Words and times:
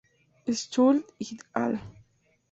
Schultz 0.61 1.05
"et 1.19 1.37
al. 1.53 1.79